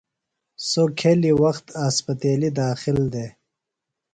[0.69, 3.31] سوۡ کھیۡلیۡ وخت اسپتیلیۡ داخل دےۡ۔